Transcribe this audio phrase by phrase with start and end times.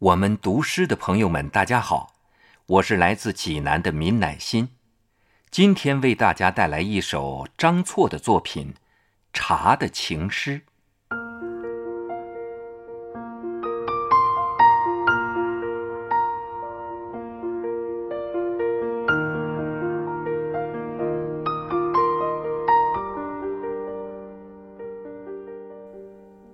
[0.00, 2.14] 我们读诗的朋友们，大家好，
[2.66, 4.68] 我是来自济南的闵乃馨，
[5.50, 8.74] 今天为大家带来一首张错的作品
[9.32, 10.60] 《茶的情诗》。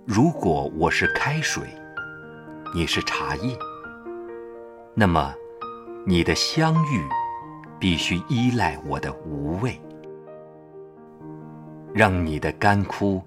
[0.03, 1.67] 如果我是开水。
[2.73, 3.57] 你是茶叶，
[4.93, 5.33] 那么
[6.05, 7.01] 你的香郁
[7.79, 9.79] 必须依赖我的无味，
[11.93, 13.23] 让你的干枯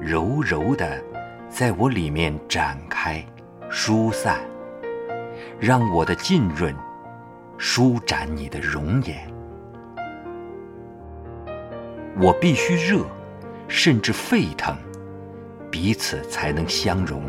[0.00, 1.02] 柔柔的
[1.48, 3.24] 在我里面展开
[3.70, 4.40] 疏散，
[5.60, 6.74] 让我的浸润
[7.56, 9.16] 舒展你的容颜。
[12.20, 13.04] 我必须热，
[13.68, 14.76] 甚至沸腾，
[15.70, 17.22] 彼此才能相融。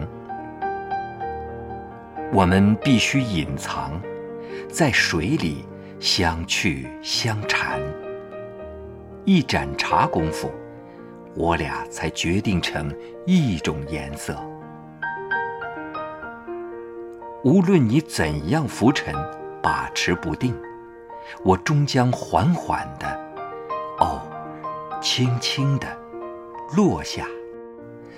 [2.31, 3.99] 我们必须隐藏，
[4.69, 5.65] 在水里
[5.99, 7.81] 相去相缠。
[9.25, 10.51] 一盏茶功夫，
[11.35, 14.37] 我俩才决定成一种颜色。
[17.43, 19.13] 无论你怎样浮沉，
[19.61, 20.55] 把持不定，
[21.43, 23.19] 我终将缓缓的，
[23.97, 24.21] 哦，
[25.01, 25.87] 轻轻的
[26.77, 27.25] 落下，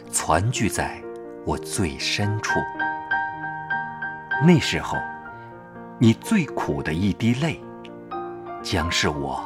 [0.09, 1.01] 攒聚在
[1.45, 2.59] 我最深处。
[4.43, 4.97] 那时候，
[5.99, 7.61] 你最苦的一滴泪，
[8.63, 9.39] 将是我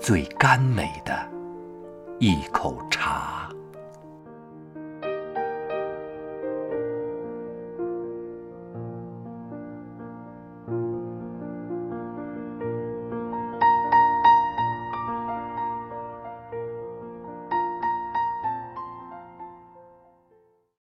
[0.00, 1.16] 最甘美的
[2.18, 3.48] 一口茶。